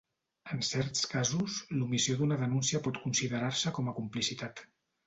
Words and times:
En 0.55 0.63
certs 0.69 1.03
casos, 1.11 1.59
l'omissió 1.75 2.17
d'una 2.23 2.41
denúncia 2.47 2.83
pot 2.89 2.99
considerar-se 3.07 3.79
com 3.79 3.95
a 3.95 3.97
complicitat. 4.01 4.69